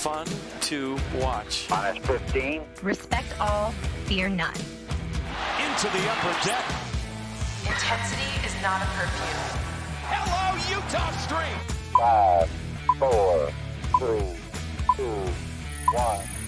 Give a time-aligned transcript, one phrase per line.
[0.00, 0.26] fun
[0.62, 1.66] to watch.
[1.68, 2.62] Minus 15.
[2.82, 3.72] Respect all,
[4.06, 4.54] fear none.
[5.60, 6.64] Into the upper deck.
[7.66, 9.60] Intensity is not a perfume.
[10.08, 11.60] Hello, Utah Street.
[11.98, 12.48] Five,
[12.98, 13.52] four,
[13.98, 14.24] three,
[14.96, 15.32] two,
[15.94, 16.39] one.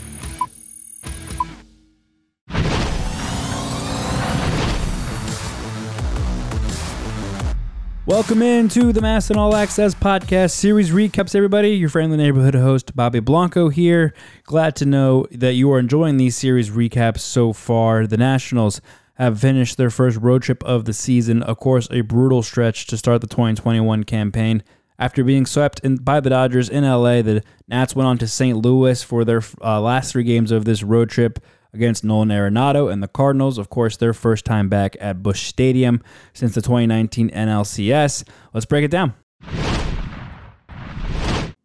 [8.04, 11.70] Welcome into the MASN All Access podcast series recaps, everybody.
[11.70, 14.12] Your friendly neighborhood host, Bobby Blanco here.
[14.42, 18.08] Glad to know that you are enjoying these series recaps so far.
[18.08, 18.80] The Nationals
[19.14, 21.44] have finished their first road trip of the season.
[21.44, 24.64] Of course, a brutal stretch to start the 2021 campaign.
[24.98, 28.58] After being swept in, by the Dodgers in LA, the Nats went on to St.
[28.58, 31.38] Louis for their uh, last three games of this road trip
[31.74, 33.58] against Nolan Arenado and the Cardinals.
[33.58, 38.24] Of course, their first time back at Busch Stadium since the 2019 NLCS.
[38.52, 39.14] Let's break it down.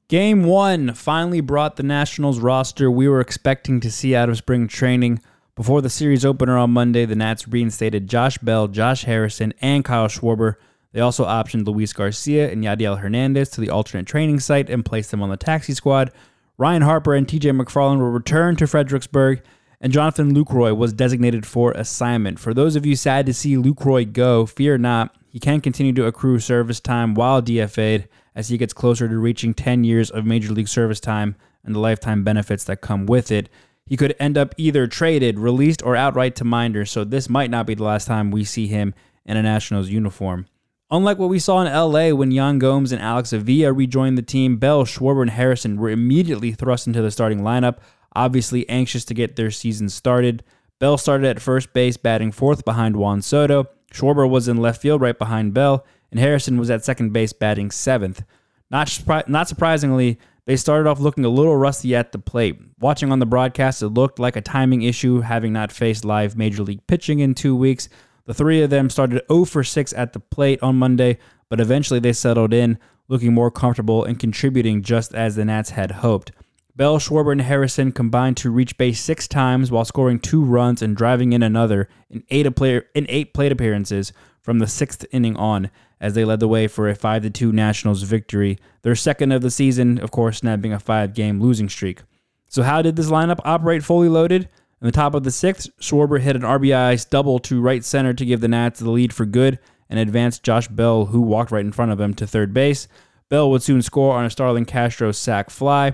[0.09, 4.67] Game one finally brought the Nationals roster we were expecting to see out of spring
[4.69, 5.19] training.
[5.53, 10.07] Before the series opener on Monday, the Nats reinstated Josh Bell, Josh Harrison, and Kyle
[10.07, 10.53] Schwarber.
[10.93, 15.11] They also optioned Luis Garcia and Yadiel Hernandez to the alternate training site and placed
[15.11, 16.11] them on the taxi squad.
[16.57, 19.41] Ryan Harper and TJ McFarland will return to Fredericksburg,
[19.79, 22.39] and Jonathan Lucroy was designated for assignment.
[22.39, 25.15] For those of you sad to see Lucroy go, fear not.
[25.29, 29.53] He can continue to accrue service time while DFA'd as he gets closer to reaching
[29.53, 33.49] 10 years of Major League service time and the lifetime benefits that come with it.
[33.85, 37.65] He could end up either traded, released, or outright to Minders, so this might not
[37.65, 38.93] be the last time we see him
[39.25, 40.47] in a Nationals uniform.
[40.89, 44.57] Unlike what we saw in LA when Yan Gomes and Alex Avila rejoined the team,
[44.57, 47.77] Bell, Schwarber, and Harrison were immediately thrust into the starting lineup,
[48.17, 50.43] obviously anxious to get their season started.
[50.79, 53.67] Bell started at first base, batting fourth behind Juan Soto.
[53.93, 57.71] Schwarber was in left field right behind Bell, and Harrison was at second base, batting
[57.71, 58.23] seventh.
[58.69, 62.59] Not, not surprisingly, they started off looking a little rusty at the plate.
[62.79, 66.63] Watching on the broadcast, it looked like a timing issue, having not faced live major
[66.63, 67.89] league pitching in two weeks.
[68.25, 71.17] The three of them started 0 for 6 at the plate on Monday,
[71.49, 72.77] but eventually they settled in,
[73.07, 76.31] looking more comfortable and contributing just as the Nats had hoped.
[76.77, 80.95] Bell, Schwarber, and Harrison combined to reach base six times while scoring two runs and
[80.95, 85.71] driving in another in eight, player, in eight plate appearances from the sixth inning on
[85.99, 89.49] as they led the way for a 5 2 Nationals victory, their second of the
[89.49, 92.03] season, of course, snapping a five game losing streak.
[92.47, 94.43] So, how did this lineup operate fully loaded?
[94.79, 98.25] In the top of the sixth, Schwarber hit an RBI double to right center to
[98.25, 99.57] give the Nats the lead for good
[99.89, 102.87] and advanced Josh Bell, who walked right in front of him, to third base.
[103.29, 105.93] Bell would soon score on a Starlin Castro sac fly.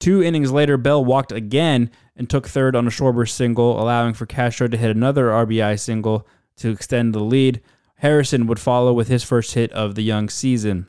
[0.00, 4.26] Two innings later, Bell walked again and took third on a Schwarber single, allowing for
[4.26, 6.26] Castro to hit another RBI single
[6.56, 7.60] to extend the lead.
[7.96, 10.86] Harrison would follow with his first hit of the young season.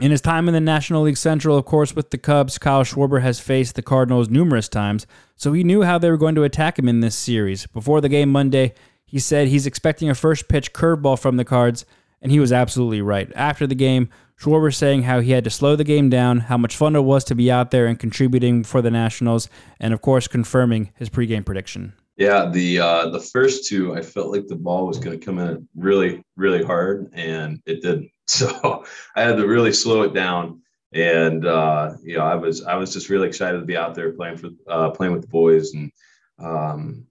[0.00, 3.22] In his time in the National League Central, of course, with the Cubs, Kyle Schwarber
[3.22, 5.06] has faced the Cardinals numerous times,
[5.36, 7.68] so he knew how they were going to attack him in this series.
[7.68, 8.74] Before the game Monday,
[9.06, 11.84] he said he's expecting a first pitch curveball from the Cards,
[12.20, 13.30] and he was absolutely right.
[13.36, 14.08] After the game,
[14.40, 17.24] Schwarber saying how he had to slow the game down, how much fun it was
[17.24, 21.44] to be out there and contributing for the Nationals, and of course confirming his pregame
[21.44, 21.94] prediction.
[22.16, 25.38] Yeah, the uh, the first two, I felt like the ball was going to come
[25.38, 28.10] in really, really hard, and it didn't.
[28.26, 30.62] So I had to really slow it down,
[30.94, 34.14] and uh, you know, I was I was just really excited to be out there
[34.14, 35.92] playing for uh, playing with the boys, and
[36.38, 37.04] um,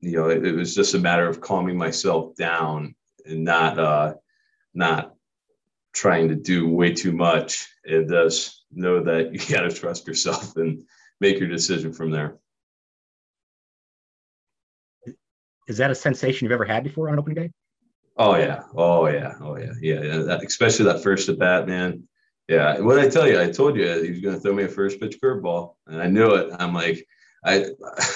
[0.00, 2.94] you know, it, it was just a matter of calming myself down
[3.26, 4.14] and not uh,
[4.72, 5.14] not
[5.92, 10.56] trying to do way too much, and just know that you got to trust yourself
[10.56, 10.82] and
[11.20, 12.38] make your decision from there.
[15.68, 17.50] Is that a sensation you've ever had before on opening day?
[18.16, 20.02] Oh yeah, oh yeah, oh yeah, yeah.
[20.02, 20.18] yeah.
[20.18, 22.08] That, especially that first at bat, man.
[22.48, 22.80] Yeah.
[22.80, 25.00] What I tell you, I told you he was going to throw me a first
[25.00, 26.52] pitch curveball, and I knew it.
[26.58, 27.06] I'm like,
[27.44, 27.66] I,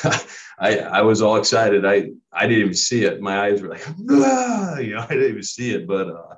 [0.58, 1.86] I, I was all excited.
[1.86, 3.20] I, I didn't even see it.
[3.20, 4.78] My eyes were like, ah!
[4.78, 6.34] you know, I didn't even see it, but uh,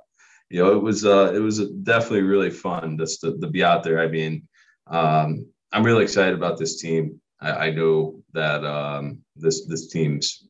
[0.50, 3.82] you know, it was, uh, it was definitely really fun just to, to be out
[3.82, 4.00] there.
[4.00, 4.46] I mean,
[4.86, 7.20] um, I'm really excited about this team.
[7.40, 10.48] I, I know that um, this this team's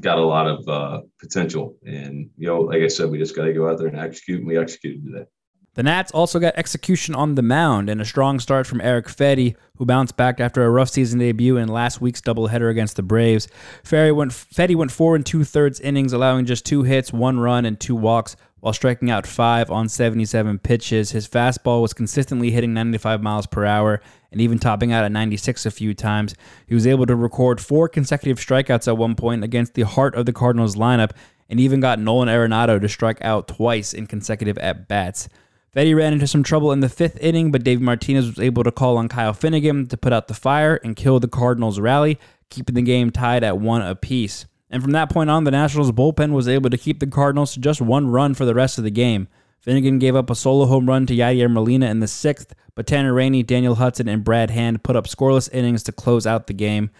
[0.00, 1.76] got a lot of uh, potential.
[1.84, 4.38] And, you know, like I said, we just got to go out there and execute,
[4.38, 5.26] and we executed today.
[5.74, 9.54] The Nats also got execution on the mound and a strong start from Eric Fedde,
[9.76, 13.46] who bounced back after a rough season debut in last week's doubleheader against the Braves.
[13.84, 17.64] Fedde went, Fedde went four and two thirds innings, allowing just two hits, one run,
[17.64, 21.12] and two walks, while striking out five on 77 pitches.
[21.12, 24.00] His fastball was consistently hitting 95 miles per hour
[24.32, 26.34] and even topping out at 96 a few times.
[26.66, 30.26] He was able to record four consecutive strikeouts at one point against the heart of
[30.26, 31.12] the Cardinals lineup
[31.48, 35.28] and even got Nolan Arenado to strike out twice in consecutive at bats.
[35.74, 38.72] Fedde ran into some trouble in the fifth inning, but Davey Martinez was able to
[38.72, 42.18] call on Kyle Finnegan to put out the fire and kill the Cardinals' rally,
[42.50, 44.46] keeping the game tied at one apiece.
[44.70, 47.60] And from that point on, the Nationals bullpen was able to keep the Cardinals to
[47.60, 49.28] just one run for the rest of the game.
[49.60, 53.12] Finnegan gave up a solo home run to Yadier Molina in the sixth, but Tanner
[53.12, 56.90] Rainey, Daniel Hudson, and Brad Hand put up scoreless innings to close out the game.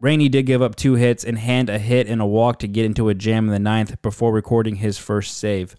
[0.00, 2.84] Rainey did give up two hits and Hand a hit and a walk to get
[2.84, 5.74] into a jam in the ninth before recording his first save.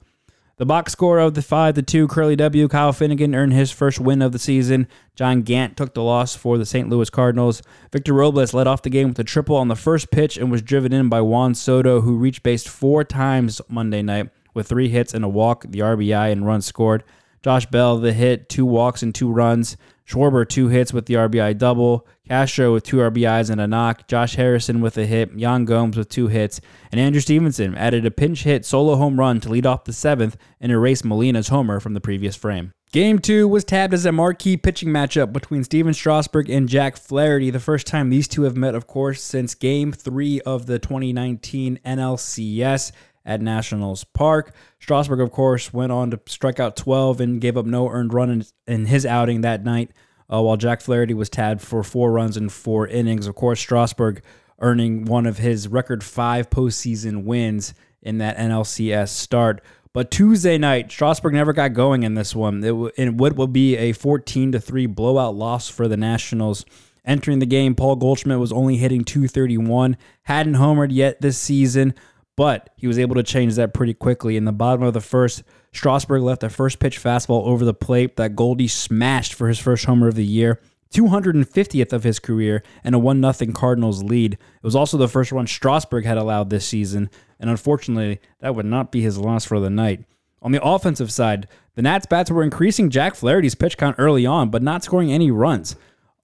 [0.60, 3.98] The box score of the 5 to 2 Curly W, Kyle Finnegan earned his first
[3.98, 4.90] win of the season.
[5.16, 6.90] John Gant took the loss for the St.
[6.90, 7.62] Louis Cardinals.
[7.94, 10.62] Victor Robles led off the game with a triple on the first pitch and was
[10.62, 15.14] driven in by Juan Soto, who reached base four times Monday night with three hits
[15.14, 17.06] and a walk, the RBI, and runs scored.
[17.42, 19.78] Josh Bell, the hit, two walks and two runs.
[20.10, 22.08] Schwarber, two hits with the RBI double.
[22.28, 24.08] Castro with two RBIs and a knock.
[24.08, 25.32] Josh Harrison with a hit.
[25.38, 26.60] Yan Gomes with two hits.
[26.92, 30.36] And Andrew Stevenson added a pinch hit solo home run to lead off the seventh
[30.60, 32.74] and erase Molina's homer from the previous frame.
[32.92, 37.52] Game two was tabbed as a marquee pitching matchup between Stephen Strasburg and Jack Flaherty,
[37.52, 41.80] the first time these two have met, of course, since game three of the 2019
[41.86, 42.92] NLCS
[43.30, 44.56] at Nationals Park.
[44.80, 48.32] Strasburg, of course, went on to strike out 12 and gave up no earned run
[48.32, 49.92] in, in his outing that night,
[50.34, 53.28] uh, while Jack Flaherty was tabbed for four runs in four innings.
[53.28, 54.24] Of course, Strasburg
[54.58, 59.62] earning one of his record five postseason wins in that NLCS start.
[59.94, 62.64] But Tuesday night, Strasburg never got going in this one.
[62.64, 66.66] It, w- it would, would be a 14 to 3 blowout loss for the Nationals.
[67.06, 71.94] Entering the game, Paul Goldschmidt was only hitting 231, hadn't homered yet this season,
[72.40, 74.38] but he was able to change that pretty quickly.
[74.38, 75.44] In the bottom of the first,
[75.74, 79.84] Strasburg left a first pitch fastball over the plate that Goldie smashed for his first
[79.84, 80.62] homer of the year.
[80.94, 84.36] 250th of his career and a 1 0 Cardinals lead.
[84.36, 87.10] It was also the first run Strasburg had allowed this season,
[87.42, 90.06] and unfortunately, that would not be his loss for the night.
[90.42, 91.46] On the offensive side,
[91.76, 95.30] the Nats bats were increasing Jack Flaherty's pitch count early on, but not scoring any
[95.30, 95.76] runs.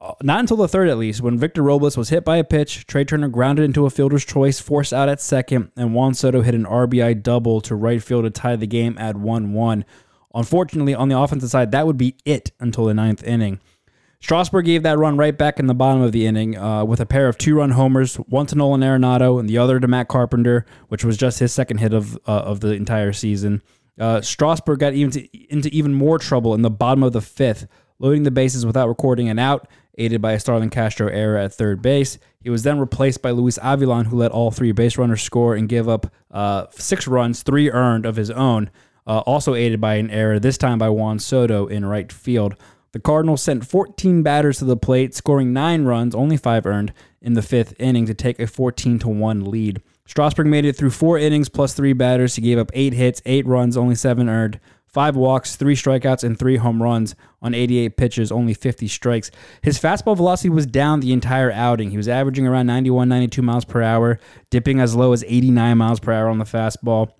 [0.02, 2.86] Uh, not until the third, at least, when Victor Robles was hit by a pitch,
[2.86, 6.54] Trea Turner grounded into a fielder's choice, forced out at second, and Juan Soto hit
[6.54, 9.86] an RBI double to right field to tie the game at 1 1.
[10.34, 13.62] Unfortunately, on the offensive side, that would be it until the ninth inning.
[14.20, 17.06] Strasburg gave that run right back in the bottom of the inning uh, with a
[17.06, 20.66] pair of two run homers, one to Nolan Arenado and the other to Matt Carpenter,
[20.88, 23.62] which was just his second hit of, uh, of the entire season.
[24.00, 27.68] Uh, Strasburg got even to, into even more trouble in the bottom of the fifth,
[28.00, 31.82] loading the bases without recording an out, aided by a Starlin Castro error at third
[31.82, 32.18] base.
[32.40, 35.70] He was then replaced by Luis Avilan, who let all three base runners score and
[35.70, 38.70] give up uh, six runs, three earned of his own,
[39.08, 42.56] uh, also aided by an error, this time by Juan Soto in right field.
[42.92, 47.34] The Cardinals sent 14 batters to the plate, scoring nine runs, only five earned, in
[47.34, 49.82] the fifth inning to take a 14 to 1 lead.
[50.06, 52.36] Strasburg made it through four innings plus three batters.
[52.36, 54.60] He gave up eight hits, eight runs, only seven earned,
[54.96, 59.30] five walks, three strikeouts, and three home runs on 88 pitches, only 50 strikes.
[59.62, 61.92] His fastball velocity was down the entire outing.
[61.92, 66.00] He was averaging around 91, 92 miles per hour, dipping as low as 89 miles
[66.00, 67.12] per hour on the fastball.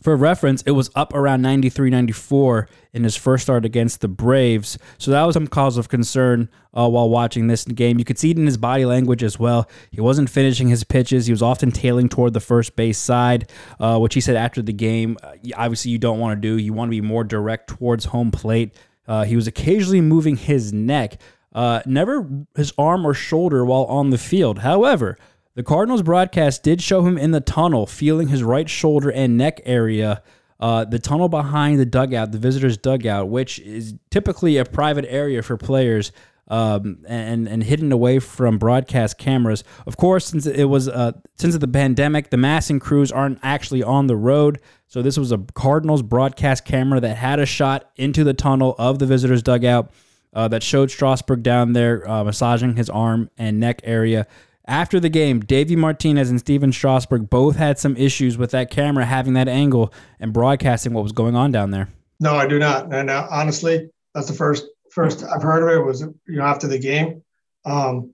[0.00, 4.78] For reference, it was up around 93, 94 in his first start against the Braves.
[4.96, 7.98] So that was some cause of concern uh, while watching this game.
[7.98, 9.68] You could see it in his body language as well.
[9.90, 11.26] He wasn't finishing his pitches.
[11.26, 14.72] He was often tailing toward the first base side, uh, which he said after the
[14.72, 16.56] game, uh, obviously you don't want to do.
[16.56, 18.74] You want to be more direct towards home plate.
[19.06, 21.20] Uh, he was occasionally moving his neck,
[21.52, 22.26] uh, never
[22.56, 24.60] his arm or shoulder while on the field.
[24.60, 25.18] However,
[25.60, 29.60] the Cardinals broadcast did show him in the tunnel, feeling his right shoulder and neck
[29.66, 30.22] area.
[30.58, 35.42] Uh, the tunnel behind the dugout, the visitors' dugout, which is typically a private area
[35.42, 36.12] for players
[36.48, 39.62] um, and and hidden away from broadcast cameras.
[39.86, 44.06] Of course, since it was uh, since the pandemic, the MASN crews aren't actually on
[44.06, 44.62] the road.
[44.86, 48.98] So this was a Cardinals broadcast camera that had a shot into the tunnel of
[48.98, 49.90] the visitors' dugout
[50.32, 54.26] uh, that showed Strasburg down there uh, massaging his arm and neck area.
[54.66, 59.04] After the game, Davey Martinez and Stephen Strasburg both had some issues with that camera
[59.04, 61.88] having that angle and broadcasting what was going on down there.
[62.20, 62.92] No, I do not.
[62.92, 66.66] And uh, honestly, that's the first first I've heard of it was you know after
[66.66, 67.22] the game,
[67.64, 68.12] um,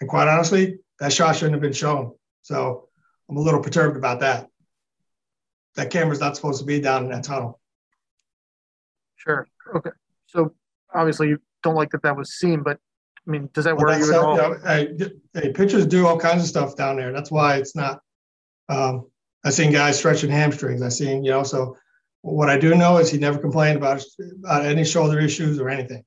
[0.00, 2.14] and quite honestly, that shot shouldn't have been shown.
[2.42, 2.88] So
[3.28, 4.48] I'm a little perturbed about that.
[5.76, 7.60] That camera's not supposed to be down in that tunnel.
[9.16, 9.46] Sure.
[9.76, 9.90] Okay.
[10.26, 10.52] So
[10.92, 12.78] obviously you don't like that that was seen, but
[13.26, 14.36] I mean, does that Well, worry you that's at all?
[14.36, 17.12] you know, hey, hey, pitchers do all kinds of stuff down there.
[17.12, 18.00] That's why it's not.
[18.68, 19.06] Um,
[19.44, 20.82] I've seen guys stretching hamstrings.
[20.82, 21.76] I've seen, you know, so
[22.22, 24.02] what I do know is he never complained about,
[24.44, 26.04] about any shoulder issues or anything.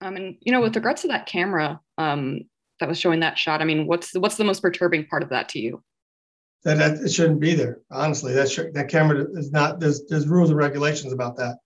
[0.00, 2.40] Um, and you know, with regards to that camera um,
[2.80, 5.30] that was showing that shot, I mean, what's the, what's the most perturbing part of
[5.30, 5.82] that to you?
[6.64, 7.80] That, that it shouldn't be there.
[7.90, 9.80] Honestly, that should, that camera is not.
[9.80, 11.56] There's there's rules and regulations about that.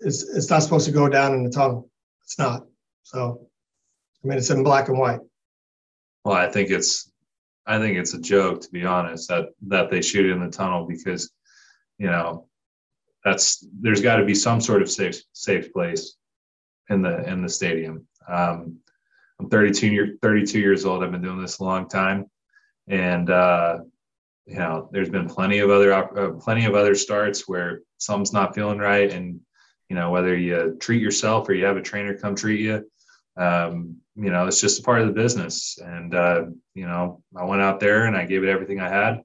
[0.00, 1.90] it's it's not supposed to go down in the tunnel.
[2.24, 2.66] It's not.
[3.02, 3.48] So,
[4.22, 5.20] I mean, it's in black and white.
[6.24, 7.10] Well, I think it's,
[7.66, 10.86] I think it's a joke to be honest that that they shoot in the tunnel
[10.86, 11.30] because,
[11.98, 12.46] you know,
[13.24, 16.16] that's there's got to be some sort of safe safe place
[16.88, 18.06] in the in the stadium.
[18.28, 18.78] Um,
[19.38, 21.02] I'm 32 year 32 years old.
[21.02, 22.26] I've been doing this a long time,
[22.88, 23.78] and uh,
[24.46, 28.54] you know, there's been plenty of other uh, plenty of other starts where something's not
[28.54, 29.40] feeling right, and
[29.88, 32.84] you know whether you treat yourself or you have a trainer come treat you.
[33.36, 35.78] Um, you know, it's just a part of the business.
[35.82, 36.44] And uh,
[36.74, 39.22] you know, I went out there and I gave it everything I had.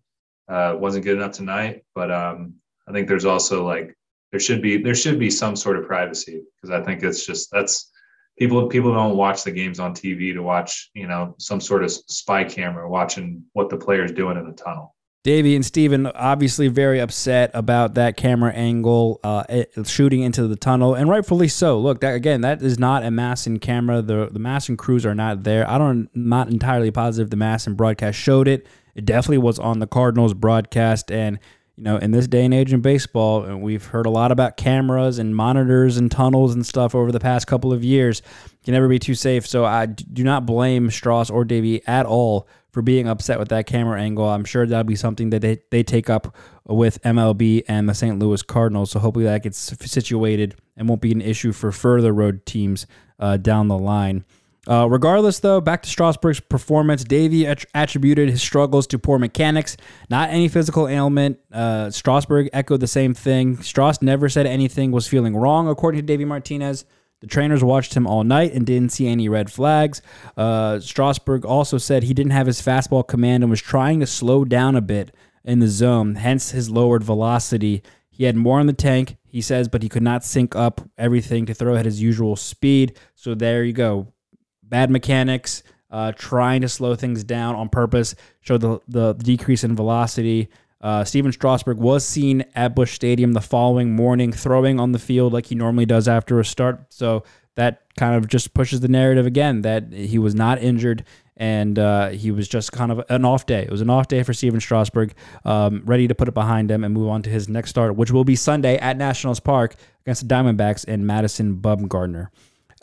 [0.47, 2.53] Uh, wasn't good enough tonight, but um,
[2.87, 3.95] I think there's also like
[4.31, 7.49] there should be there should be some sort of privacy because I think it's just
[7.51, 7.91] that's
[8.37, 11.91] people people don't watch the games on TV to watch you know some sort of
[11.91, 14.94] spy camera watching what the player's doing in the tunnel.
[15.25, 20.93] Davey and Stephen obviously very upset about that camera angle uh, shooting into the tunnel,
[20.93, 21.79] and rightfully so.
[21.79, 24.03] Look, that, again, that is not a MASN camera.
[24.03, 25.67] The the MASN crews are not there.
[25.67, 28.67] I don't not entirely positive the MASN broadcast showed it.
[28.93, 31.39] It definitely was on the Cardinals broadcast, and
[31.75, 34.57] you know, in this day and age in baseball, and we've heard a lot about
[34.57, 38.21] cameras and monitors and tunnels and stuff over the past couple of years.
[38.63, 39.47] Can never be too safe.
[39.47, 43.65] So I do not blame Stras or Davey at all for being upset with that
[43.65, 44.27] camera angle.
[44.27, 48.19] I'm sure that'll be something that they, they take up with MLB and the St.
[48.19, 48.91] Louis Cardinals.
[48.91, 52.85] So hopefully that gets situated and won't be an issue for further road teams
[53.17, 54.25] uh, down the line.
[54.67, 59.77] Uh, regardless, though, back to Strasburg's performance, Davey att- attributed his struggles to poor mechanics,
[60.09, 61.39] not any physical ailment.
[61.53, 63.55] Uh, Strasburg echoed the same thing.
[63.57, 66.83] Stras never said anything was feeling wrong, according to Davey Martinez.
[67.25, 69.99] The trainers watched him all night and didn't see any red flags.
[70.37, 74.45] Uh, Strasburg also said he didn't have his fastball command and was trying to slow
[74.45, 75.11] down a bit
[75.43, 77.81] in the zone, hence his lowered velocity.
[78.11, 81.47] He had more in the tank, he says, but he could not sync up everything
[81.47, 82.95] to throw at his usual speed.
[83.15, 84.13] So there you go.
[84.61, 89.75] Bad mechanics, uh, trying to slow things down on purpose, showed the, the decrease in
[89.75, 90.49] velocity.
[90.81, 95.33] Uh, Stephen Strasburg was seen at Busch Stadium the following morning, throwing on the field
[95.33, 96.93] like he normally does after a start.
[96.93, 97.23] So
[97.55, 101.05] that kind of just pushes the narrative again that he was not injured
[101.37, 103.63] and uh, he was just kind of an off day.
[103.63, 105.13] It was an off day for Stephen Strasburg,
[105.43, 108.11] um, ready to put it behind him and move on to his next start, which
[108.11, 112.29] will be Sunday at Nationals Park against the Diamondbacks and Madison Bumgarner.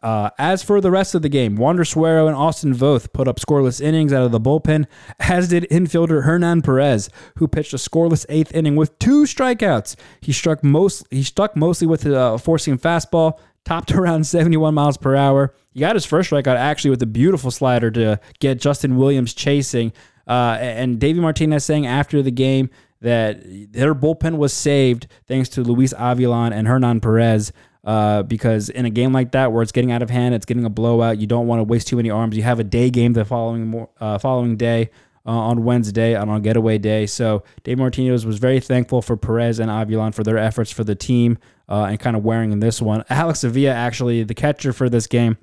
[0.03, 3.39] Uh, as for the rest of the game, Wander Suero and Austin Voth put up
[3.39, 4.87] scoreless innings out of the bullpen,
[5.21, 9.95] as did infielder Hernan Perez, who pitched a scoreless eighth inning with two strikeouts.
[10.21, 15.15] He struck most he stuck mostly with a four-seam fastball, topped around 71 miles per
[15.15, 15.55] hour.
[15.71, 19.93] He got his first strikeout actually with a beautiful slider to get Justin Williams chasing.
[20.27, 23.41] Uh, and Davey Martinez saying after the game that
[23.73, 27.53] their bullpen was saved thanks to Luis Avilan and Hernan Perez
[27.85, 30.65] uh, because in a game like that where it's getting out of hand, it's getting
[30.65, 31.19] a blowout.
[31.19, 32.37] You don't want to waste too many arms.
[32.37, 34.91] You have a day game the following uh, following day
[35.27, 37.07] uh, on Wednesday and on getaway day.
[37.07, 40.95] So Dave Martinez was very thankful for Perez and Avilan for their efforts for the
[40.95, 43.05] team uh, and kind of wearing in this one.
[43.11, 45.37] Alex Avila, actually the catcher for this game,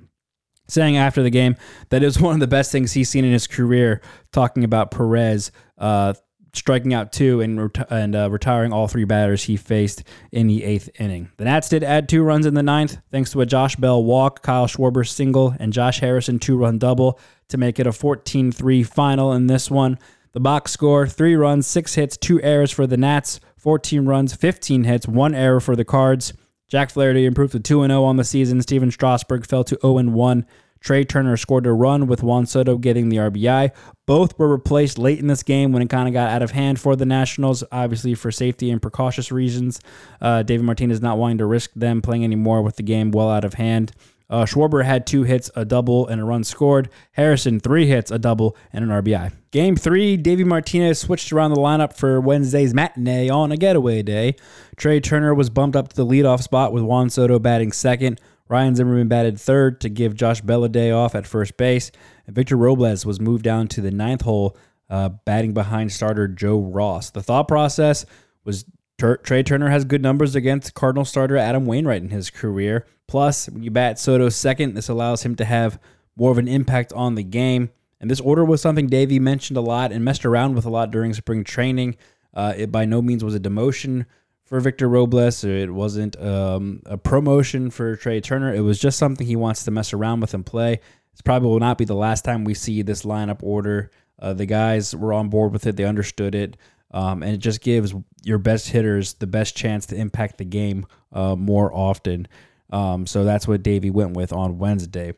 [0.68, 1.56] saying after the game
[1.90, 4.92] that it was one of the best things he's seen in his career, talking about
[4.92, 6.14] Perez uh,
[6.54, 10.64] striking out two and reti- and uh, retiring all three batters he faced in the
[10.64, 11.30] eighth inning.
[11.38, 14.42] The Nats did add two runs in the ninth, thanks to a Josh Bell walk,
[14.42, 18.84] Kyle Schwarber single, and Josh Harrison two run double to make it a 14 3
[18.84, 19.98] final in this one.
[20.32, 24.84] The box score three runs, six hits, two errors for the Nats, 14 runs, 15
[24.84, 26.34] hits, one error for the Cards.
[26.68, 28.62] Jack Flaherty improved to 2 0 on the season.
[28.62, 30.46] Stephen Strasburg fell to 0 1.
[30.82, 33.72] Trea Turner scored a run with Juan Soto getting the RBI.
[34.06, 36.80] Both were replaced late in this game when it kind of got out of hand
[36.80, 39.80] for the Nationals, obviously for safety and precautious reasons.
[40.22, 43.44] Uh, David Martinez not wanting to risk them playing anymore with the game well out
[43.44, 43.92] of hand.
[44.30, 46.90] Uh, Schwarber had two hits, a double, and a run scored.
[47.14, 49.32] Harrison, three hits, a double, and an RBI.
[49.52, 54.36] Game three, Davey Martinez switched around the lineup for Wednesday's matinee on a getaway day.
[54.78, 58.22] Trea Turner was bumped up to the leadoff spot with Juan Soto batting second.
[58.50, 61.92] Ryan Zimmerman batted third to give Josh Bell a day off at first base.
[62.26, 64.58] And Victor Robles was moved down to the ninth hole,
[64.90, 67.12] uh, batting behind starter Joe Ross.
[67.12, 68.06] The thought process
[68.44, 68.66] was
[68.98, 72.86] Tur- Trea Turner has good numbers against Cardinal starter Adam Wainwright in his career.
[73.08, 75.80] Plus, when you bat Soto second, this allows him to have
[76.16, 77.70] more of an impact on the game.
[78.02, 80.92] And this order was something Davey mentioned a lot and messed around with a lot
[80.92, 81.98] during spring training.
[82.34, 84.06] Uh, it by no means was a demotion
[84.50, 85.44] for Victor Robles.
[85.44, 88.54] It wasn't um, a promotion for Trea Turner.
[88.54, 90.80] It was just something he wants to mess around with and play.
[91.14, 93.92] It's probably will not be the last time we see this lineup order.
[94.18, 95.78] Uh, the guys were on board with it.
[95.78, 96.58] They understood it.
[96.92, 100.86] um, and it just gives your best hitters the best chance to impact the game
[101.14, 102.28] uh, more often.
[102.72, 105.14] Um, so that's what Davey went with on Wednesday.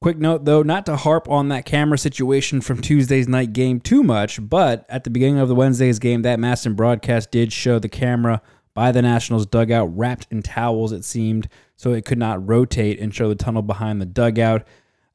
[0.00, 4.02] Quick note though, not to harp on that camera situation from Tuesday's night game too
[4.02, 7.88] much, but at the beginning of the Wednesday's game, that MASN broadcast did show the
[7.88, 8.42] camera
[8.74, 13.14] by the Nationals dugout wrapped in towels, it seemed, so it could not rotate and
[13.14, 14.66] show the tunnel behind the dugout.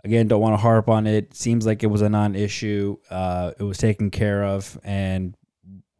[0.03, 1.33] Again, don't want to harp on it.
[1.35, 2.97] Seems like it was a non issue.
[3.09, 5.35] Uh, it was taken care of, and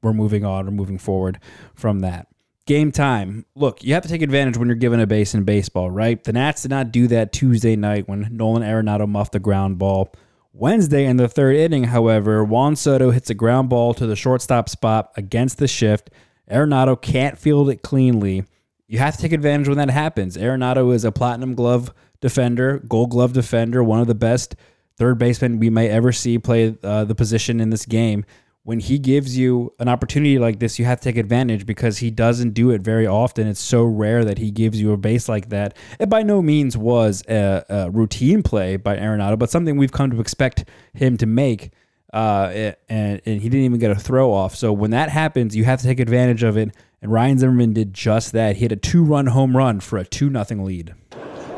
[0.01, 1.39] we're moving on, we're moving forward
[1.75, 2.27] from that.
[2.65, 3.45] Game time.
[3.55, 6.21] Look, you have to take advantage when you're given a base in baseball, right?
[6.21, 10.13] The Nats did not do that Tuesday night when Nolan Arenado muffed the ground ball.
[10.51, 14.67] Wednesday in the third inning, however, Juan Soto hits a ground ball to the shortstop
[14.69, 16.09] spot against the shift.
[16.49, 18.43] Arenado can't field it cleanly.
[18.87, 20.37] You have to take advantage when that happens.
[20.37, 24.55] Arenado is a platinum glove defender, gold glove defender, one of the best
[24.97, 28.25] third basemen we may ever see play uh, the position in this game
[28.67, 32.11] when he gives you an opportunity like this, you have to take advantage because he
[32.11, 33.47] doesn't do it very often.
[33.47, 35.77] It's so rare that he gives you a base like that.
[36.01, 40.11] It by no means was a, a routine play by Arenado, but something we've come
[40.11, 41.71] to expect him to make.
[42.13, 44.55] Uh, and, and he didn't even get a throw off.
[44.55, 46.71] So when that happens, you have to take advantage of it.
[47.01, 48.55] And Ryan Zimmerman did just that.
[48.55, 50.95] He hit a two run home run for a 2 0 lead.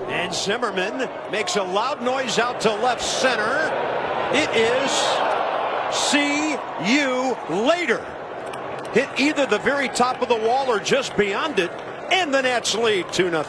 [0.07, 3.71] And Zimmerman makes a loud noise out to left center.
[4.33, 4.91] It is
[5.91, 6.51] See
[6.85, 8.05] you later.
[8.93, 11.71] Hit either the very top of the wall or just beyond it,
[12.11, 13.43] and the Nats lead 2 0.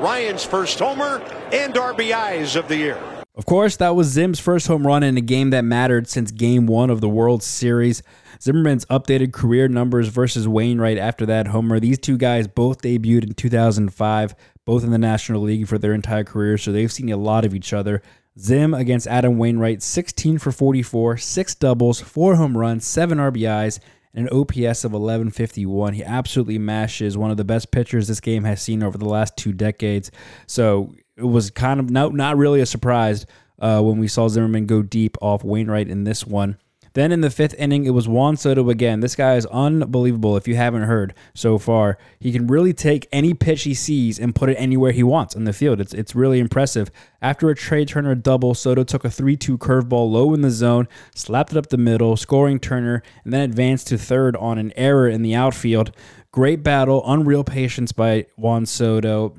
[0.00, 1.22] Ryan's first homer
[1.52, 3.15] and RBIs of the year.
[3.36, 6.66] Of course, that was Zim's first home run in a game that mattered since game
[6.66, 8.02] one of the World Series.
[8.40, 11.78] Zimmerman's updated career numbers versus Wainwright after that homer.
[11.78, 16.24] These two guys both debuted in 2005, both in the National League for their entire
[16.24, 18.00] career, so they've seen a lot of each other.
[18.38, 23.80] Zim against Adam Wainwright, 16 for 44, six doubles, four home runs, seven RBIs,
[24.14, 25.92] and an OPS of 1151.
[25.92, 29.36] He absolutely mashes one of the best pitchers this game has seen over the last
[29.36, 30.10] two decades.
[30.46, 33.26] So it was kind of not, not really a surprise
[33.58, 36.58] uh, when we saw Zimmerman go deep off Wainwright in this one.
[36.96, 39.00] Then in the fifth inning, it was Juan Soto again.
[39.00, 41.98] This guy is unbelievable if you haven't heard so far.
[42.18, 45.44] He can really take any pitch he sees and put it anywhere he wants in
[45.44, 45.78] the field.
[45.78, 46.90] It's, it's really impressive.
[47.20, 50.88] After a Trea Turner double, Soto took a 3 2 curveball low in the zone,
[51.14, 55.06] slapped it up the middle, scoring Turner, and then advanced to third on an error
[55.06, 55.94] in the outfield.
[56.32, 59.36] Great battle, unreal patience by Juan Soto.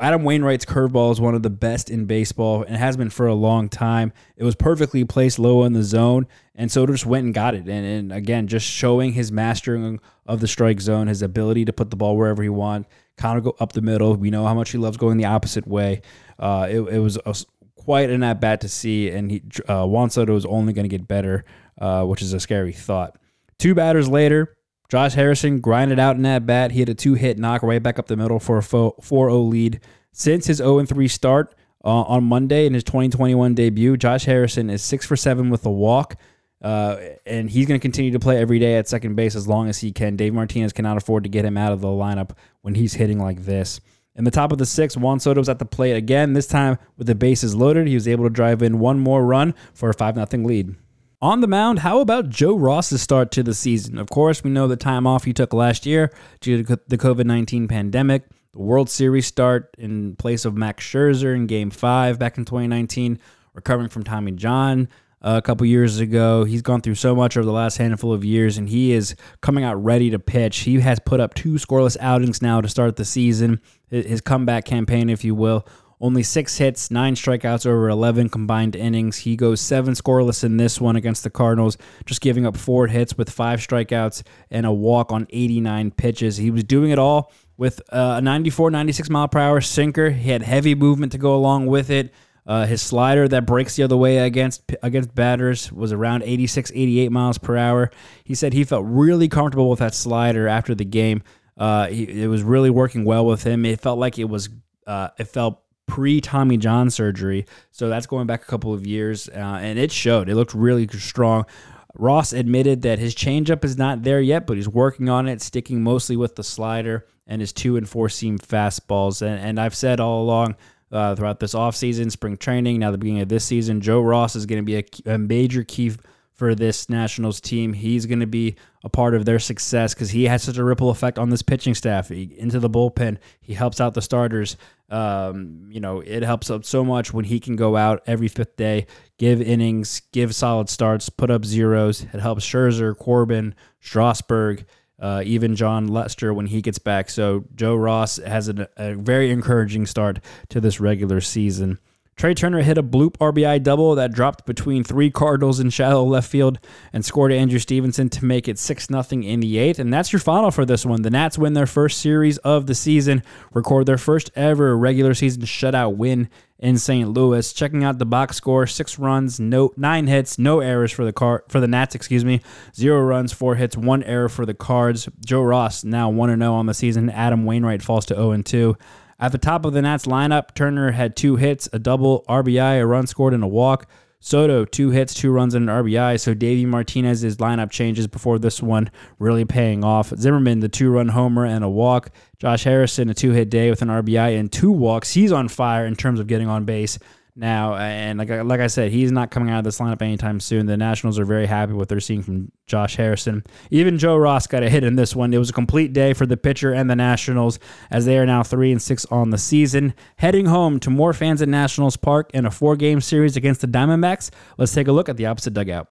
[0.00, 3.34] Adam Wainwright's curveball is one of the best in baseball and has been for a
[3.34, 4.14] long time.
[4.34, 7.68] It was perfectly placed low in the zone, and Soto just went and got it.
[7.68, 11.90] And, and again, just showing his mastering of the strike zone, his ability to put
[11.90, 14.16] the ball wherever he wants, kind of go up the middle.
[14.16, 16.00] We know how much he loves going the opposite way.
[16.38, 17.36] Uh, it, it, was a,
[17.76, 20.96] quite an at bat to see, and he, uh, Juan Soto is only going to
[20.96, 21.44] get better,
[21.78, 23.18] uh, which is a scary thought.
[23.58, 24.56] Two batters later,
[24.90, 26.72] Josh Harrison grinded out in that bat.
[26.72, 29.38] He had a two hit knock right back up the middle for a 4 0
[29.42, 29.80] lead.
[30.12, 34.82] Since his 0 3 start uh, on Monday in his 2021 debut, Josh Harrison is
[34.82, 36.16] 6 for 7 with a walk.
[36.60, 39.68] Uh, and he's going to continue to play every day at second base as long
[39.68, 40.16] as he can.
[40.16, 43.44] Dave Martinez cannot afford to get him out of the lineup when he's hitting like
[43.44, 43.80] this.
[44.16, 46.78] In the top of the sixth, Juan Soto was at the plate again, this time
[46.98, 47.86] with the bases loaded.
[47.86, 50.74] He was able to drive in one more run for a 5 0 lead.
[51.22, 53.98] On the mound, how about Joe Ross's start to the season?
[53.98, 57.26] Of course, we know the time off he took last year due to the COVID
[57.26, 58.22] 19 pandemic.
[58.52, 63.18] The World Series start in place of Max Scherzer in Game 5 back in 2019,
[63.52, 64.88] recovering from Tommy John
[65.20, 66.44] uh, a couple years ago.
[66.44, 69.62] He's gone through so much over the last handful of years, and he is coming
[69.62, 70.60] out ready to pitch.
[70.60, 75.10] He has put up two scoreless outings now to start the season, his comeback campaign,
[75.10, 75.66] if you will.
[76.00, 79.18] Only six hits, nine strikeouts over 11 combined innings.
[79.18, 83.18] He goes seven scoreless in this one against the Cardinals, just giving up four hits
[83.18, 86.38] with five strikeouts and a walk on 89 pitches.
[86.38, 90.08] He was doing it all with a 94, 96 mile per hour sinker.
[90.08, 92.14] He had heavy movement to go along with it.
[92.46, 97.12] Uh, his slider that breaks the other way against against batters was around 86, 88
[97.12, 97.90] miles per hour.
[98.24, 101.22] He said he felt really comfortable with that slider after the game.
[101.58, 103.66] Uh, he, it was really working well with him.
[103.66, 104.48] It felt like it was
[104.86, 107.46] uh, it felt pre Tommy John surgery.
[107.72, 110.28] So that's going back a couple of years, uh, and it showed.
[110.28, 111.46] It looked really strong.
[111.94, 115.82] Ross admitted that his changeup is not there yet, but he's working on it, sticking
[115.82, 119.20] mostly with the slider and his two and four seam fastballs.
[119.20, 120.54] And, and I've said all along
[120.92, 124.46] uh, throughout this offseason, spring training, now the beginning of this season, Joe Ross is
[124.46, 125.92] going to be a, a major key
[126.40, 127.74] for this Nationals team.
[127.74, 130.88] He's going to be a part of their success because he has such a ripple
[130.88, 132.08] effect on this pitching staff.
[132.08, 134.56] He, into the bullpen, he helps out the starters.
[134.90, 138.56] Um, you know, it helps out so much when he can go out every fifth
[138.56, 138.86] day,
[139.18, 142.02] give innings, give solid starts, put up zeros.
[142.02, 144.66] It helps Scherzer, Corbin, Strasburg.
[144.98, 147.08] Uh, even Jon Lester when he gets back.
[147.08, 151.78] So Joe Ross has a, a very encouraging start to this regular season.
[152.20, 156.30] Trea Turner hit a bloop RBI double that dropped between three Cardinals in shallow left
[156.30, 156.58] field
[156.92, 159.78] and scored Andrew Stevenson to make it 6 0 in the eighth.
[159.78, 161.00] And that's your final for this one.
[161.00, 163.22] The Nats win their first series of the season,
[163.54, 166.28] record their first ever regular season shutout win
[166.58, 167.08] in St.
[167.08, 167.54] Louis.
[167.54, 171.44] Checking out the box score: six runs, no nine hits, no errors for the car
[171.48, 171.94] for the Nats.
[171.94, 172.42] Excuse me,
[172.76, 175.08] zero runs, four hits, one error for the Cards.
[175.24, 177.08] Joe Ross now 1 0 on the season.
[177.08, 178.76] Adam Wainwright falls to oh zero two.
[179.20, 182.86] At the top of the Nats lineup, Turner had two hits, a double, RBI, a
[182.86, 183.86] run scored, and a walk.
[184.18, 186.18] Soto, two hits, two runs, and an RBI.
[186.18, 190.12] So Davey Martinez's lineup changes before this one really paying off.
[190.16, 192.10] Zimmerman, the two run homer and a walk.
[192.38, 195.12] Josh Harrison, a two hit day with an RBI and two walks.
[195.12, 196.98] He's on fire in terms of getting on base
[197.40, 197.74] now.
[197.74, 200.66] And like uh, like I said, he's not coming out of this lineup anytime soon.
[200.66, 203.42] The Nationals are very happy with what they're seeing from Josh Harrison.
[203.70, 205.34] Even Joe Ross got a hit in this one.
[205.34, 207.58] It was a complete day for the pitcher and the Nationals
[207.90, 209.94] as they are now three and six on the season.
[210.16, 213.66] Heading home to more fans at Nationals Park in a four game series against the
[213.66, 214.30] Diamondbacks.
[214.58, 215.88] Let's take a look at the opposite dugout.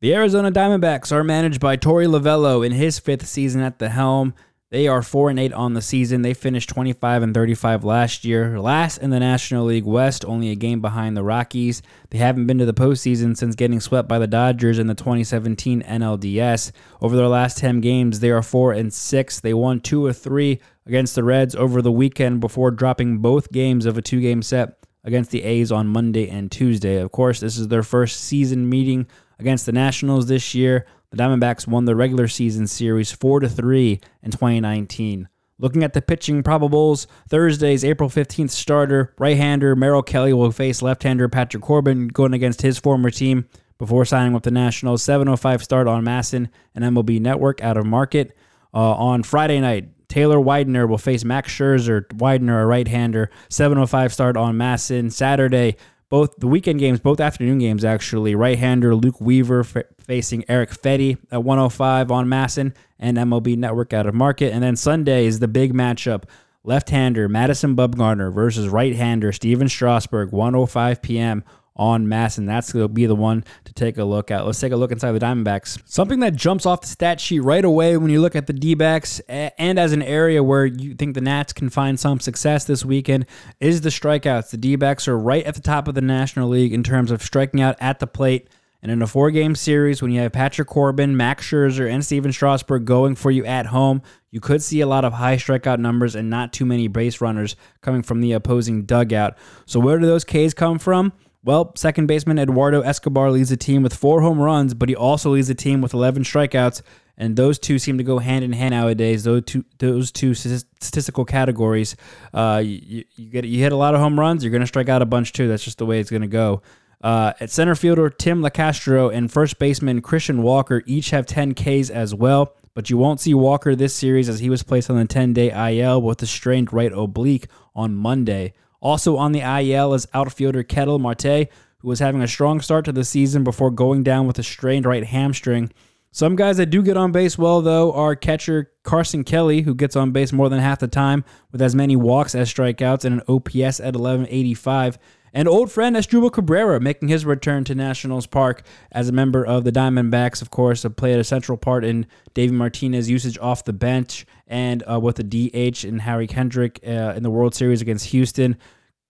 [0.00, 4.34] The Arizona Diamondbacks are managed by Torey Lovullo in his fifth season at the helm.
[4.74, 6.22] They are 4 and 8 on the season.
[6.22, 8.58] They finished 25 and 35 last year.
[8.58, 11.80] Last in the National League West, only a game behind the Rockies.
[12.10, 15.82] They haven't been to the postseason since getting swept by the Dodgers in the 2017
[15.82, 16.72] NLDS.
[17.00, 19.38] Over their last 10 games, they are 4 and 6.
[19.38, 23.86] They won 2 or 3 against the Reds over the weekend before dropping both games
[23.86, 26.96] of a two-game set against the A's on Monday and Tuesday.
[26.96, 29.06] Of course, this is their first season meeting
[29.38, 30.84] against the Nationals this year.
[31.14, 35.28] The Diamondbacks won the regular season series 4 to 3 in 2019.
[35.60, 41.28] Looking at the pitching probables, Thursday's April 15th starter, right-hander Merrill Kelly will face left-hander
[41.28, 43.46] Patrick Corbin going against his former team
[43.78, 45.04] before signing with the Nationals.
[45.04, 48.36] 7:05 start on MASN and MLB Network out of market.
[48.74, 52.12] Uh, on Friday night, Taylor Widener will face Max Scherzer.
[52.12, 53.30] Widener, a right-hander.
[53.48, 55.12] 7:05 start on MASN.
[55.12, 55.76] Saturday,
[56.08, 58.34] both the weekend games, both afternoon games actually.
[58.34, 64.06] Right-hander Luke Weaver f- facing Eric Fedde at 105 on MASN and MLB Network out
[64.06, 64.52] of market.
[64.52, 66.24] And then Sunday is the big matchup.
[66.62, 71.44] Left-hander Madison Bumgarner versus right-hander Stephen Strasburg, 105 p.m.
[71.76, 74.46] on mass, and That's going to be the one to take a look at.
[74.46, 75.82] Let's take a look inside the Diamondbacks.
[75.84, 79.20] Something that jumps off the stat sheet right away when you look at the D-backs
[79.28, 83.26] and as an area where you think the Nats can find some success this weekend
[83.58, 84.50] is the strikeouts.
[84.50, 87.60] The D-backs are right at the top of the National League in terms of striking
[87.60, 88.48] out at the plate.
[88.84, 92.32] And in a four game series, when you have Patrick Corbin, Max Scherzer, and Stephen
[92.32, 96.14] Strasburg going for you at home, you could see a lot of high strikeout numbers
[96.14, 99.38] and not too many base runners coming from the opposing dugout.
[99.64, 101.14] So, where do those Ks come from?
[101.44, 105.30] Well, second baseman Eduardo Escobar leads the team with four home runs, but he also
[105.30, 106.80] leads the team with 11 strikeouts.
[107.16, 109.24] And those two seem to go hand in hand nowadays.
[109.24, 111.96] Those two, those two statistical categories.
[112.32, 114.88] Uh, you, you get you hit a lot of home runs, you're going to strike
[114.88, 115.46] out a bunch too.
[115.46, 116.62] That's just the way it's going to go.
[117.02, 121.90] Uh, at center fielder, Tim Locastro and first baseman Christian Walker each have 10 Ks
[121.90, 125.04] as well, but you won't see Walker this series as he was placed on the
[125.04, 128.54] 10 day IL with a strained right oblique on Monday.
[128.80, 132.92] Also on the IL is outfielder Ketel Marte, who was having a strong start to
[132.92, 135.70] the season before going down with a strained right hamstring.
[136.10, 139.96] Some guys that do get on base well, though, are catcher Carson Kelly, who gets
[139.96, 143.22] on base more than half the time with as many walks as strikeouts and an
[143.26, 144.98] OPS at 1185.
[145.32, 149.64] And old friend Asdrubal Cabrera making his return to Nationals Park as a member of
[149.64, 154.24] the Diamondbacks, of course, played a central part in Davey Martinez' usage off the bench
[154.46, 158.56] and uh, with the DH and Howie Kendrick uh, in the World Series against Houston.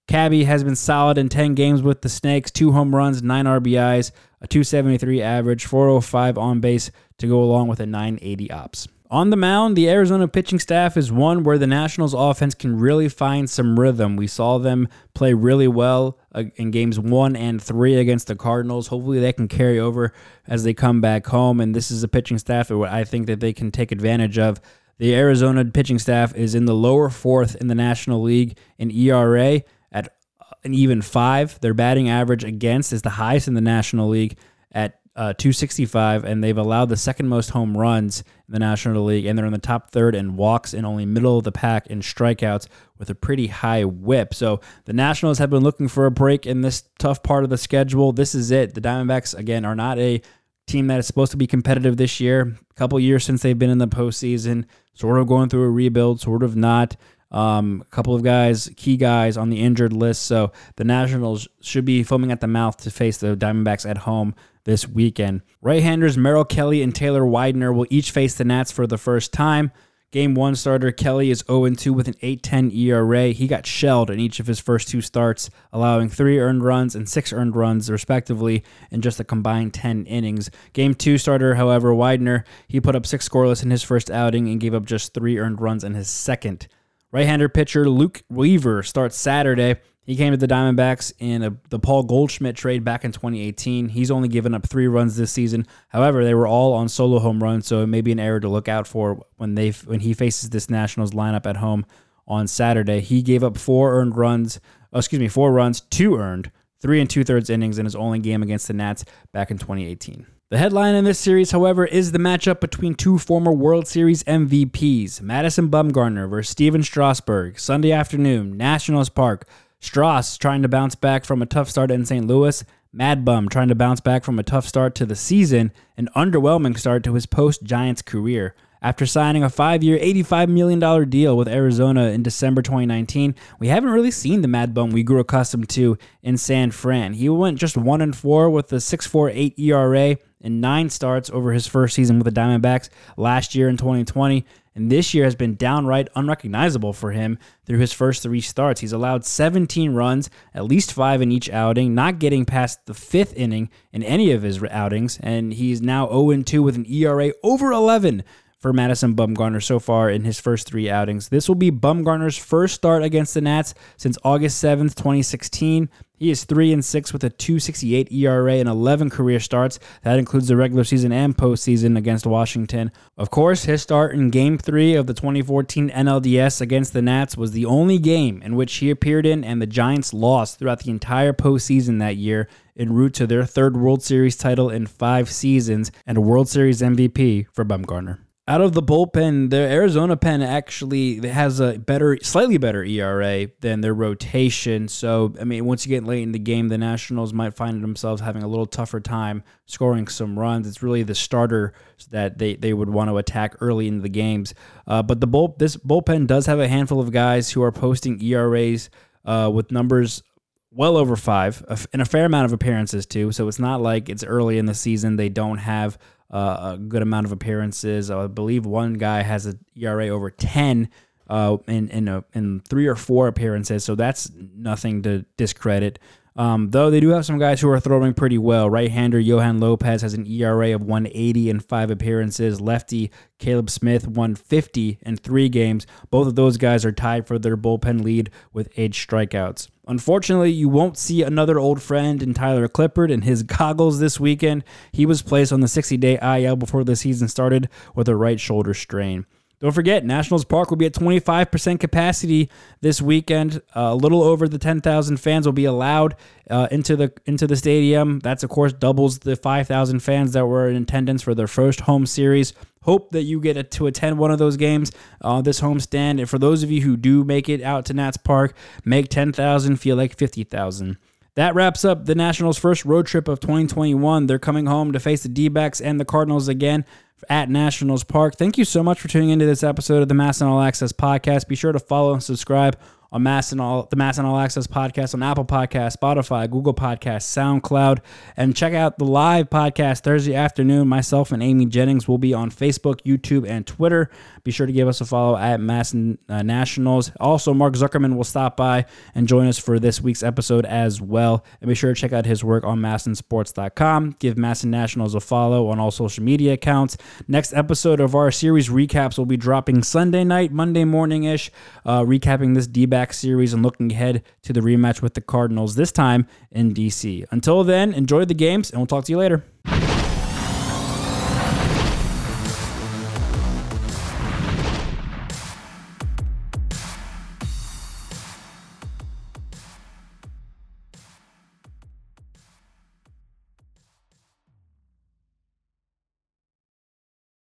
[0.07, 4.13] Cabby has been solid in 10 games with the Snakes, two home runs, nine RBIs,
[4.43, 8.89] a 273 average, 405 on base to go along with a 980 ops.
[9.11, 13.09] On the mound, the Arizona pitching staff is one where the Nationals offense can really
[13.09, 14.17] find some rhythm.
[14.17, 18.89] We saw them play really well uh, in games one and three against the Cardinals.
[18.89, 20.13] Hopefully, they can carry over
[20.49, 21.61] as they come back home.
[21.61, 24.61] And this is a pitching staff that I think that they can take advantage of.
[24.99, 29.63] The Arizona pitching staff is in the lower fourth in the National League in ERA
[29.91, 30.15] at
[30.63, 31.61] an even five.
[31.61, 34.37] Their batting average against is the highest in the National League
[34.73, 39.27] at uh, 265, and they've allowed the second most home runs in the National League,
[39.27, 42.01] and they're in the top third in walks and only middle of the pack in
[42.01, 42.67] strikeouts
[42.99, 44.35] with a pretty high whip.
[44.35, 47.59] So the Nationals have been looking for a break in this tough part of the
[47.59, 48.13] schedule.
[48.13, 48.75] This is it.
[48.75, 50.21] The Diamondbacks, again, are not a
[50.67, 52.57] team that is supposed to be competitive this year.
[52.71, 56.21] A couple years since they've been in the postseason, sort of going through a rebuild,
[56.21, 56.97] sort of not.
[57.31, 60.23] Um, a couple of guys, key guys on the injured list.
[60.23, 64.35] So the Nationals should be foaming at the mouth to face the Diamondbacks at home
[64.65, 65.43] this weekend.
[65.61, 69.73] Right-handers Merrill Kelly and Taylor Widener will each face the Nats for the first time.
[70.15, 73.31] Game one starter Kelly is 0 2 with an 8.10 ERA.
[73.31, 77.09] He got shelled in each of his first two starts, allowing three earned runs and
[77.09, 80.53] six earned runs, respectively, in just a combined 10 innings.
[80.73, 84.61] Game two starter, however, Widener, he put up six scoreless in his first outing and
[84.61, 86.69] gave up just three earned runs in his second.
[87.11, 89.81] Right hander pitcher Luke Weaver starts Saturday.
[90.05, 93.89] He came to the Diamondbacks in a, the Paul Goldschmidt trade back in 2018.
[93.89, 95.67] He's only given up three runs this season.
[95.89, 98.49] However, they were all on solo home runs, so it may be an error to
[98.49, 101.87] look out for when they when he faces this Nationals lineup at home
[102.29, 103.01] on Saturday.
[103.01, 104.61] He gave up four earned runs.
[104.93, 108.19] Oh, excuse me, four runs, two earned, three and two thirds innings in his only
[108.19, 110.27] game against the Nats back in 2018.
[110.51, 115.23] The headline in this series, however, is the matchup between two former World Series MVPs,
[115.23, 119.49] Madison Bumgarner versus Stephen Strasburg, Sunday afternoon, Nationals Park.
[119.85, 122.27] Stras trying to bounce back from a tough start in St.
[122.27, 122.65] Louis.
[122.91, 126.79] Mad Bum trying to bounce back from a tough start to the season, an underwhelming
[126.79, 128.55] start to his post Giants career.
[128.81, 133.91] After signing a five year, $85 million deal with Arizona in December 2019, we haven't
[133.91, 137.13] really seen the Mad Bum we grew accustomed to in San Fran.
[137.13, 141.67] He went just 1 and 4 with a 6.48 ERA in nine starts over his
[141.67, 146.09] first season with the Diamondbacks last year in 2020 and this year has been downright
[146.15, 148.81] unrecognizable for him through his first three starts.
[148.81, 153.35] He's allowed 17 runs, at least five in each outing, not getting past the fifth
[153.35, 157.73] inning in any of his outings, and he's now 0 2 with an ERA over
[157.73, 158.25] 11
[158.65, 161.29] for Madison Bumgarner so far in his first three outings.
[161.29, 165.91] This will be Bumgarner's first start against the Nats since August 7th, 2016.
[166.17, 169.81] He is 3 and 6 with a 268 ERA and 11 career starts.
[170.03, 172.93] That includes the regular season and postseason against Washington.
[173.19, 177.51] Of course, his start in game 3 of the 2014 NLDS against the Nats was
[177.51, 181.33] the only game in which he appeared in and the Giants lost throughout the entire
[181.33, 186.17] postseason that year en route to their third World Series title in 5 seasons and
[186.17, 191.61] a World Series MVP for Bumgarner out of the bullpen, the Arizona pen actually has
[191.61, 194.87] a better, slightly better ERA than their rotation.
[194.87, 198.21] So, I mean, once you get late in the game, the Nationals might find themselves
[198.21, 200.69] having a little tougher time scoring some runs.
[200.69, 201.73] It's really the starter
[202.11, 204.53] that they, they would want to attack early in the games.
[204.87, 208.23] Uh, but the bull, this bullpen does have a handful of guys who are posting
[208.23, 208.91] ERAs
[209.25, 210.23] uh, with numbers
[210.71, 213.33] well over five and a fair amount of appearances too.
[213.33, 215.97] So it's not like it's early in the season they don't have
[216.31, 218.11] uh, a good amount of appearances.
[218.11, 220.89] I believe one guy has an ERA over 10
[221.29, 225.99] uh, in in, a, in three or four appearances, so that's nothing to discredit.
[226.37, 228.69] Um, though they do have some guys who are throwing pretty well.
[228.69, 232.61] Right-hander Yoan Lopez has an ERA of 180 in five appearances.
[232.61, 235.87] Lefty Caleb Smith 150 in three games.
[236.11, 239.69] Both of those guys are tied for their bullpen lead with eight strikeouts.
[239.87, 244.65] Unfortunately, you won't see another old friend in Tyler Clippard and his goggles this weekend.
[244.93, 248.75] He was placed on the 60-day IL before the season started with a right shoulder
[248.75, 249.27] strain.
[249.65, 252.51] Don't forget, Nationals Park will be at 25% capacity
[252.83, 253.63] this weekend.
[253.75, 256.17] Uh, a little over the 10,000 fans will be allowed
[256.51, 258.19] uh, into the into the stadium.
[258.19, 262.05] That's of course doubles the 5,000 fans that were in attendance for their first home
[262.05, 262.53] series.
[262.83, 266.19] Hope that you get to attend one of those games uh, this homestand.
[266.19, 269.77] And for those of you who do make it out to Nats Park, make 10,000
[269.77, 270.99] feel like 50,000.
[271.37, 274.27] That wraps up the Nationals' first road trip of 2021.
[274.27, 276.85] They're coming home to face the D backs and the Cardinals again
[277.29, 278.37] at Nationals Park.
[278.37, 281.49] Thank you so much for tuning into this episode of the MASN All Access podcast.
[281.49, 282.79] Be sure to follow and subscribe
[283.15, 288.01] on MASN All the MASN All Access podcast on Apple Podcast, Spotify, Google Podcast, SoundCloud,
[288.37, 290.89] and check out the live podcast Thursday afternoon.
[290.89, 294.11] Myself and Amy Jennings will be on Facebook, YouTube, and Twitter.
[294.43, 297.13] Be sure to give us a follow at MASN uh, Nationals.
[297.21, 301.45] Also, Mark Zuckerman will stop by and join us for this week's episode as well.
[301.61, 304.17] And be sure to check out his work on MASNsports.com.
[304.19, 306.97] Give MASN Nationals a follow on all social media accounts.
[307.29, 311.53] Next episode of our series recaps will be dropping Sunday night, Monday morning ish,
[311.87, 315.75] uh, recapping this D back series and looking ahead to the rematch with the Cardinals,
[315.75, 317.23] this time in DC.
[317.31, 319.45] Until then, enjoy the games, and we'll talk to you later.